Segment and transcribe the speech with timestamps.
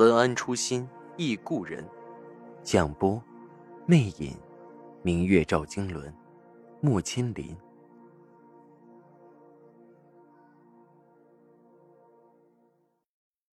[0.00, 1.86] 文安初心忆故人，
[2.62, 3.22] 蒋波
[3.84, 4.34] 魅影，
[5.02, 6.10] 明月照经纶，
[6.80, 7.54] 木千林。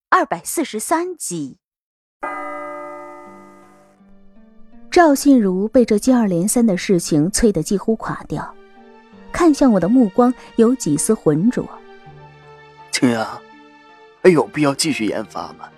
[0.09, 1.59] 二百四十三集，
[4.91, 8.55] 赵信如被这接二连三的事情催得几乎垮掉，
[9.31, 11.69] 看向我的目光有几丝浑浊。
[12.91, 13.39] 青阳，
[14.23, 15.69] 还有必要继续研发吗？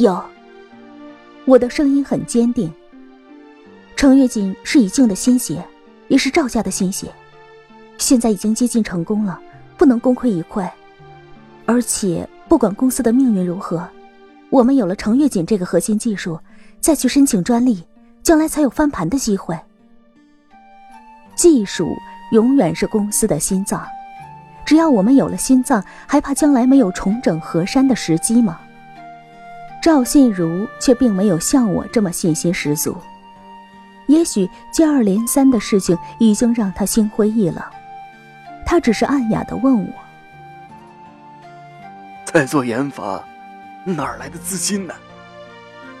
[0.00, 0.22] 有。
[1.44, 2.72] 我的声音很坚定。
[3.94, 5.62] 程月锦是以静的心血，
[6.08, 7.12] 也是赵家的心血，
[7.98, 9.38] 现在已经接近成功了，
[9.76, 10.68] 不能功亏一篑，
[11.66, 12.28] 而且。
[12.48, 13.88] 不管公司的命运如何，
[14.50, 16.36] 我们有了程月锦这个核心技术，
[16.80, 17.84] 再去申请专利，
[18.24, 19.56] 将来才有翻盘的机会。
[21.36, 21.86] 技术
[22.32, 23.86] 永远是公司的心脏，
[24.66, 28.58] 只要我们有了心脏，还怕将来没有重整河山的时机吗？
[29.82, 32.94] 赵信如却并没有像我这么信心十足，
[34.08, 37.64] 也许接二连三的事情已经让他心灰意冷，
[38.66, 39.92] 他只是暗哑的问我。
[42.26, 43.24] 在做研发，
[43.84, 44.94] 哪儿来的资金呢？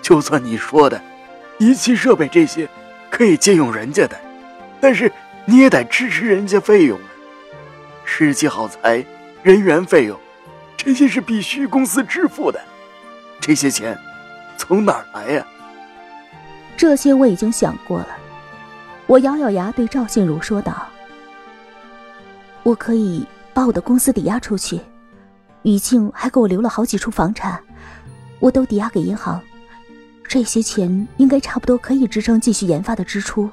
[0.02, 1.00] 就算你说的，
[1.58, 2.68] 仪器设备这些
[3.10, 4.16] 可以借用人家的，
[4.78, 5.10] 但是
[5.46, 7.08] 你也得支持人家费用啊。
[8.04, 9.02] 时机耗材、
[9.42, 10.18] 人员费用，
[10.76, 12.60] 这些是必须公司支付的。
[13.40, 13.98] 这些钱
[14.58, 15.46] 从哪儿来呀？
[16.76, 18.08] 这些我已经想过了。
[19.06, 20.86] 我咬咬牙对赵信如说道
[22.62, 24.80] ：“我可以把我的公司抵押出去。”
[25.62, 27.62] 于静还给我留了好几处房产，
[28.38, 29.38] 我都抵押给银行，
[30.26, 33.50] 这些钱应该差不多可以支撑继续研发的支出。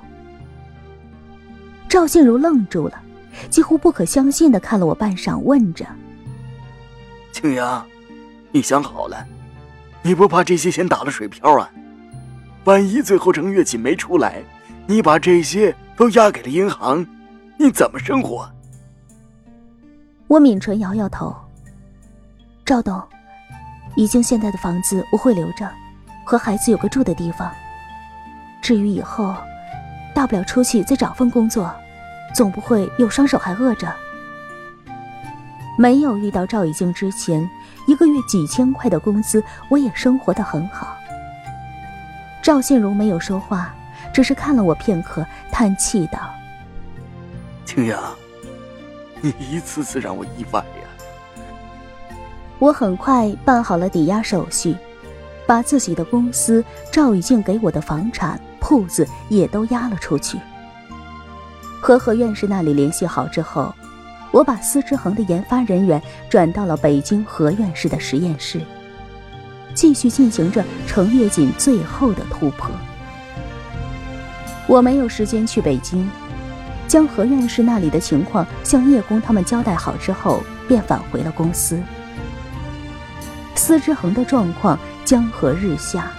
[1.90, 3.02] 赵信如愣住了，
[3.50, 5.86] 几乎不可相信的看了我半晌，问着
[7.34, 7.86] ：“青阳，
[8.52, 9.26] 你想好了？
[10.02, 11.70] 你不怕这些钱打了水漂啊？
[12.64, 14.42] 万一最后程月锦没出来，
[14.86, 17.06] 你把这些都押给了银行，
[17.58, 18.50] 你怎么生活？”
[20.28, 21.36] 我抿唇摇摇头。
[22.66, 23.02] 赵董，
[23.96, 25.70] 已经现在的房子我会留着，
[26.26, 27.50] 和孩子有个住的地方。
[28.62, 29.36] 至于以后，
[30.14, 31.74] 大不了出去再找份工作，
[32.36, 33.94] 总不会又双手还饿着。
[35.78, 37.48] 没有遇到赵以静之前，
[37.86, 40.98] 一个月几千块的工资，我也生活的很好。
[42.42, 43.74] 赵信荣没有说话，
[44.12, 46.20] 只是看了我片刻，叹气道
[47.64, 48.02] ：“青阳，
[49.22, 50.88] 你一次次让我意外呀。”
[52.58, 54.76] 我很快办好了抵押手续，
[55.46, 60.40] 把自己的公司、赵以静给我的房产、铺子也都押了出去。
[61.80, 63.72] 和何院士那里联系好之后，
[64.38, 66.00] 我把司之恒的研发人员
[66.30, 68.62] 转到了北京何院士的实验室，
[69.74, 72.70] 继续进行着程月锦最后的突破。
[74.68, 76.08] 我没有时间去北京，
[76.88, 81.82] 将何院士那里的情况向叶公他们交代好之后，便返回了公司。
[83.56, 86.12] 司之恒的状况江河日下，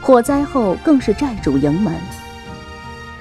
[0.00, 1.92] 火灾后更是债主盈门。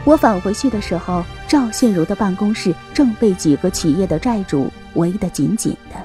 [0.03, 6.03] 我返回去的时候，赵信如的办公室正被几个企业的债主围得紧紧的，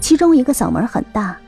[0.00, 1.40] 其中一个嗓门很大：“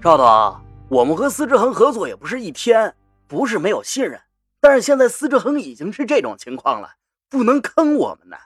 [0.00, 2.94] 赵总，我们和司之恒合作也不是一天，
[3.26, 4.18] 不是没有信任，
[4.60, 6.92] 但是现在司之恒已经是这种情况了，
[7.28, 8.38] 不能坑我们呢。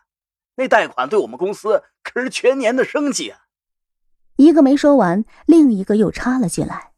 [0.57, 3.43] 那贷款对我们公司可是全年的生计啊。”
[4.35, 6.91] 一个没说完，另一个又插了进来：“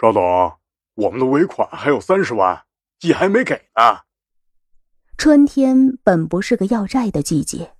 [0.00, 0.22] 赵总，
[0.94, 2.64] 我们的尾款还有三十万，
[3.02, 3.98] 也还没给呢。”
[5.16, 7.74] 春天本不是个要债的季节，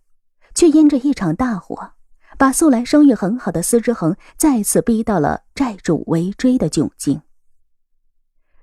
[0.55, 1.93] 却因着一场大火，
[2.39, 7.21] 把素来声誉很好的司之恒再次逼到了债主围追的窘境。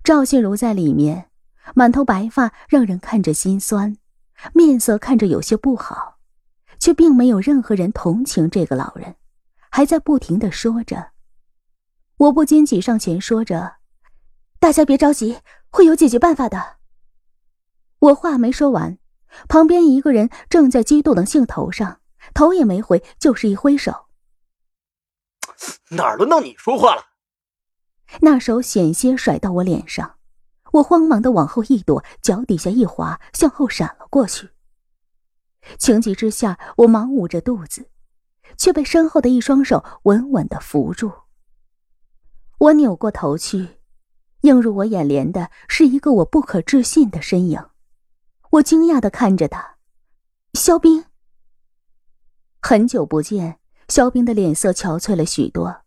[0.03, 1.29] 赵信如在里面，
[1.75, 3.97] 满头白发，让人看着心酸，
[4.53, 6.17] 面色看着有些不好，
[6.79, 9.15] 却并没有任何人同情这个老人。
[9.69, 11.11] 还在不停的说着，
[12.17, 13.75] 我不禁挤上前说着
[14.59, 15.37] ：“大家别着急，
[15.69, 16.77] 会有解决办法的。”
[18.01, 18.97] 我话没说完，
[19.47, 22.01] 旁边一个人正在激动的兴头上，
[22.33, 24.07] 头也没回，就是一挥手
[25.91, 27.03] ：“哪儿轮到你说话了？
[28.21, 30.15] 那手险些甩到我脸上，
[30.71, 34.49] 我慌忙的往后一躲，脚底下一滑，向后闪了过去。
[35.77, 37.87] 情急之下，我忙捂着肚子，
[38.57, 41.11] 却被身后的一双手稳稳的扶住。
[42.57, 43.77] 我扭过头去，
[44.41, 47.63] 映入我眼帘的是一个我不可置信的身影。
[48.51, 49.77] 我惊讶的看着他，
[50.55, 51.05] 肖冰。
[52.61, 55.83] 很久不见，肖冰的脸色憔悴了许多。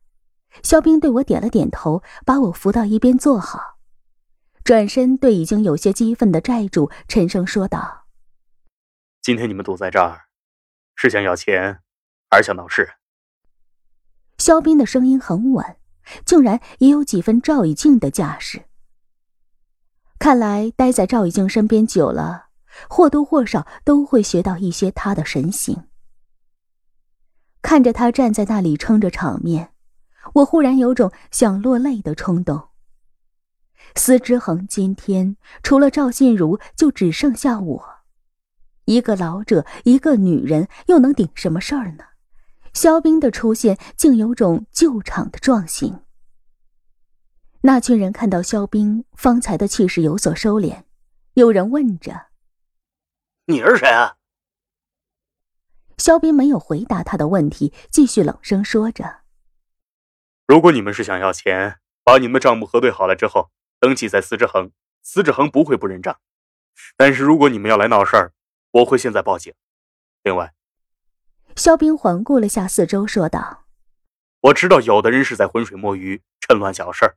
[0.62, 3.76] 肖冰对我点了点头，把我扶到一边坐好，
[4.64, 8.06] 转身对已经有些激愤的债主沉声说道
[9.20, 10.22] ：“今天你们堵在这儿，
[10.94, 11.80] 是想要钱，
[12.30, 12.94] 还是想闹事？”
[14.38, 15.76] 肖冰的声音很稳，
[16.24, 18.64] 竟然也有几分赵以静的架势。
[20.18, 22.43] 看来待在赵以静身边久了，
[22.88, 25.84] 或多或少都会学到一些他的神行。
[27.62, 29.70] 看着他站在那里撑着场面。
[30.32, 32.68] 我忽然有种想落泪的冲动。
[33.94, 37.84] 司之恒今天除了赵信如，就只剩下我，
[38.86, 42.04] 一个老者，一个女人，又能顶什么事儿呢？
[42.72, 46.00] 肖冰的出现竟有种救场的壮行。
[47.60, 50.82] 那群人看到肖冰方才的气势有所收敛，
[51.34, 52.28] 有人问着
[53.46, 54.16] ：“你是谁啊？”
[55.98, 59.20] 肖斌没有回答他的问题，继续冷声说着。
[60.46, 66.18] 如果你们是想要钱，把你们的账目核对好了之后，登记在司之恒，司之恒不会不认账。
[66.96, 68.32] 但是如果你们要来闹事儿，
[68.72, 69.54] 我会现在报警。
[70.22, 70.52] 另外，
[71.54, 73.66] 肖斌环顾了下四周，说道
[74.42, 77.16] ：“我知道有的人是在浑水摸鱼，趁乱小事儿。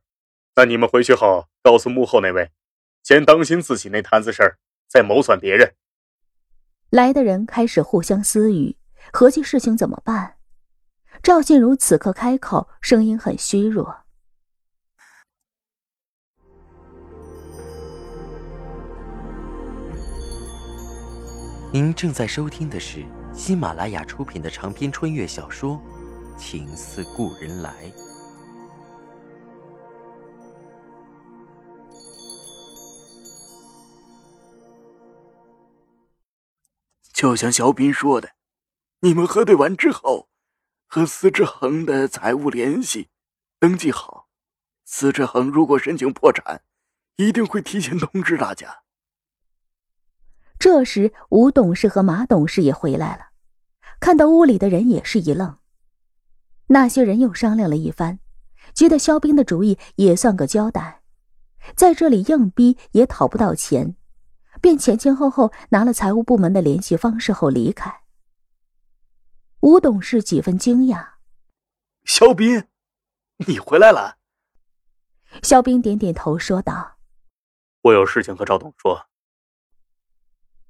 [0.54, 2.52] 那你们回去后告诉幕后那位，
[3.02, 4.58] 先当心自己那摊子事儿，
[4.88, 5.74] 再谋算别人。”
[6.90, 8.74] 来的人开始互相私语，
[9.12, 10.36] 合计事情怎么办。
[11.22, 13.94] 赵信如此刻开口，声音很虚弱。
[21.70, 23.04] 您正在收听的是
[23.34, 25.78] 喜马拉雅出品的长篇穿越小说
[26.38, 27.70] 《情似故人来》。
[37.18, 38.34] 就像小斌说的，
[39.00, 40.28] 你们核对完之后。
[40.86, 43.08] 和司之恒的财务联系，
[43.58, 44.28] 登记好。
[44.84, 46.62] 司之恒如果申请破产，
[47.16, 48.84] 一定会提前通知大家。
[50.60, 53.30] 这时，吴董事和马董事也回来了，
[53.98, 55.58] 看到屋里的人也是一愣。
[56.68, 58.20] 那些人又商量了一番，
[58.72, 61.02] 觉得肖冰的主意也算个交代，
[61.74, 63.96] 在这里硬逼也讨不到钱，
[64.60, 68.02] 便前前后后拿了财务部门的联系方式后离开。
[69.60, 71.14] 吴董事几分惊讶
[72.04, 72.64] ：“肖斌，
[73.46, 74.18] 你回来了。”
[75.42, 76.98] 肖斌点点头说道
[77.82, 79.06] ：“我有事情和赵董说。”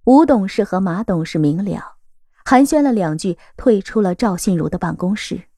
[0.05, 1.97] 吴董事和马董事明了，
[2.45, 5.49] 寒暄了两句，退出了赵信如的办公室。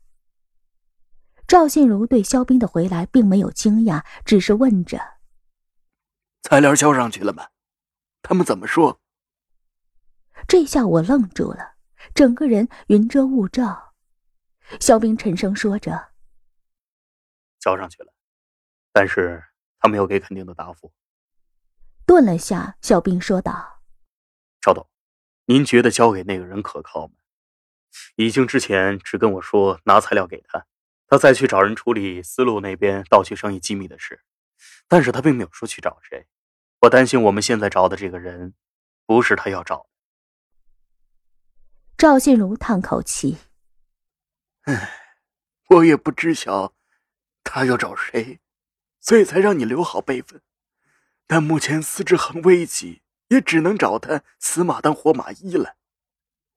[1.47, 5.01] 赵信如对肖斌的回来并没有惊讶，只是问着
[6.43, 7.47] ：“材料交上去了吗？
[8.23, 9.01] 他们怎么说？”
[10.49, 11.75] 这下我愣住了。
[12.15, 13.93] 整个人云遮雾罩，
[14.81, 16.13] 肖冰沉声说着
[17.61, 18.13] ：“交上去了，
[18.91, 19.45] 但是
[19.79, 20.93] 他没有给肯定的答复。”
[22.07, 23.83] 顿了下，肖冰说道
[24.63, 24.89] ：“赵董，
[25.45, 27.15] 您觉得交给那个人可靠吗？
[28.17, 30.67] 已经之前只跟我说拿材料给他，
[31.07, 34.25] 他再去找人处理丝路那边盗取生意机密的事，
[34.89, 36.27] 但是他并没有说去找谁。
[36.81, 38.55] 我担心我们现在找的这个人，
[39.07, 39.87] 不是他要找。”
[41.99, 43.37] 赵信如叹口气
[44.65, 44.91] ：“唉，
[45.69, 46.75] 我也不知晓
[47.45, 48.41] 他要找谁，
[49.01, 50.41] 所以才让你留好备份。
[51.27, 55.77] 但目前司之恒危急，也只能找他死马当活马医了。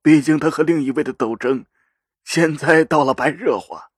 [0.01, 1.65] 毕竟他和另一位的斗争，
[2.23, 3.91] 现在到了白热化，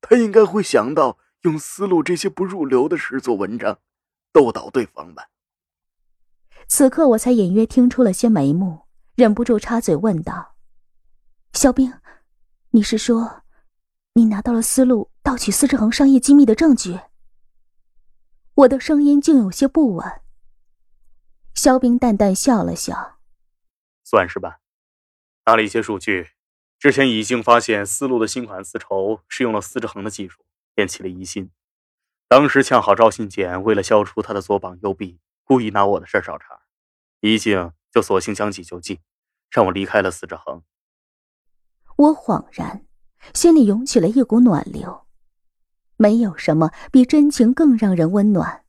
[0.00, 3.78] 他应该会想到用思路这些不入流的事做文章，
[4.32, 5.28] 斗倒对方吧。”
[6.72, 8.82] 此刻我才隐约听出了些眉目，
[9.16, 10.54] 忍不住插嘴问道。
[11.52, 11.92] 肖冰，
[12.70, 13.42] 你是说，
[14.12, 17.00] 你拿到了思路盗取司之恒商业机密的证据？
[18.54, 20.22] 我的声音竟有些不稳。
[21.56, 23.18] 肖冰淡淡笑了笑，
[24.04, 24.60] 算是吧。
[25.46, 26.28] 拿了一些数据，
[26.78, 31.50] 之前已经发现思路的新款丝绸是用了司之恒的技术，便起了疑心。
[32.28, 36.59] 当时恰好赵信简为了消除他的左膀右臂，故意拿我的事找茬，
[37.20, 39.00] 一静就索性将计就计，
[39.50, 40.62] 让我离开了司之恒。
[41.96, 42.86] 我恍然，
[43.34, 45.06] 心里涌起了一股暖流。
[45.96, 48.64] 没有什么比真情更让人温暖。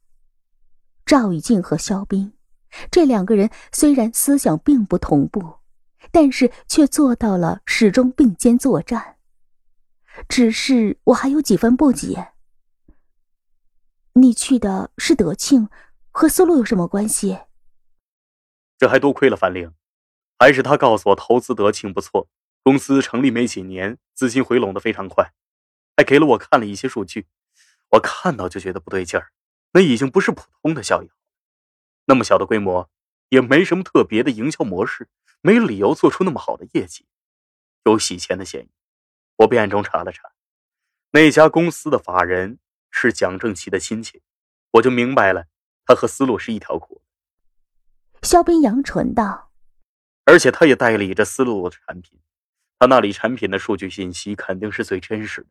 [1.06, 2.34] 赵以静和肖斌，
[2.92, 5.60] 这两个人虽然思想并不同步，
[6.12, 9.16] 但是却做到了始终并肩作战。
[10.28, 12.34] 只是我还有几分不解。
[14.16, 15.70] 你去的是德庆，
[16.10, 17.40] 和思路有什么关系？
[18.82, 19.76] 这还多亏了樊玲，
[20.40, 22.28] 还是他告诉我投资德庆不错，
[22.64, 25.34] 公司成立没几年，资金回笼的非常快，
[25.96, 27.28] 还给了我看了一些数据，
[27.92, 29.34] 我看到就觉得不对劲儿，
[29.74, 31.12] 那已经不是普通的效益，
[32.06, 32.90] 那么小的规模，
[33.30, 35.08] 也没什么特别的营销模式，
[35.42, 37.06] 没理由做出那么好的业绩，
[37.84, 38.72] 有洗钱的嫌疑。
[39.36, 40.32] 我便暗中查了查，
[41.12, 42.58] 那家公司的法人
[42.90, 44.24] 是蒋正奇的亲戚，
[44.72, 45.46] 我就明白了，
[45.86, 47.04] 他和思路是一条裤。
[48.32, 49.52] 肖斌扬唇道
[50.24, 52.18] ：“而且他也代理着思路的产品，
[52.80, 55.48] 他那里产品的数据信息肯定是最真实的，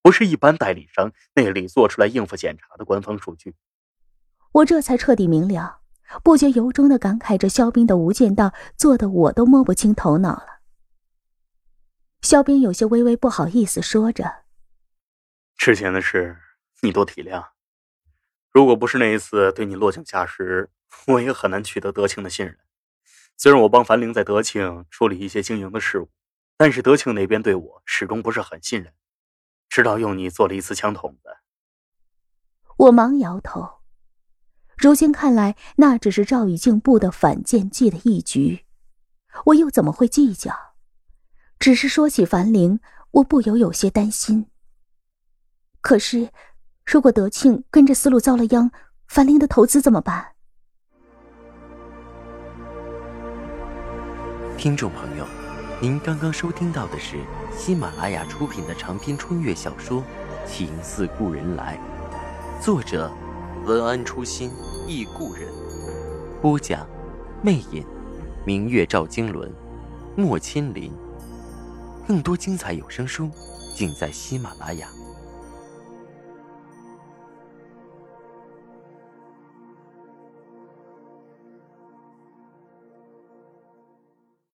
[0.00, 3.54] 不是一般代理商那里做出来应付检查的官方数据。”
[4.52, 5.80] 我这才彻底明了，
[6.24, 10.62] 不觉由衷的感慨着肖斌的无间道做的我都摸不清头脑了。
[12.22, 14.44] 肖斌有些微微不好意思，说着
[15.58, 16.38] ：“之前的事
[16.80, 17.48] 你多体谅。
[18.52, 20.70] 如果不是那一次对你落井下石，
[21.06, 22.58] 我也很难取得德庆的信任。
[23.38, 26.10] 虽然我帮樊玲在德庆处理一些经营的事务，
[26.56, 28.92] 但是德庆那边对我始终不是很信任，
[29.70, 31.30] 直到用你做了一次枪筒子。”
[32.76, 33.80] 我忙摇头。
[34.76, 38.66] 如今看来，那只是赵以静布的反间计的一局，
[39.46, 40.74] 我又怎么会计较？
[41.58, 42.80] 只是说起樊玲，
[43.12, 44.50] 我不由有些担心。
[45.80, 46.30] 可是，
[46.84, 48.70] 如果德庆跟着思路遭了殃，
[49.08, 50.26] 樊玲的投资怎么办？
[54.58, 55.26] 听众朋友，
[55.80, 57.16] 您刚刚收听到的是
[57.56, 60.00] 喜马拉雅出品的长篇穿越小说
[60.46, 61.78] 《情似故人来》，
[62.64, 63.10] 作者
[63.64, 64.50] 文安初心
[64.86, 65.48] 忆故人，
[66.40, 66.86] 播讲
[67.42, 67.84] 魅影，
[68.44, 69.50] 明月照经纶，
[70.16, 70.92] 莫千林。
[72.06, 73.30] 更多精彩有声书，
[73.74, 74.88] 尽在喜马拉雅。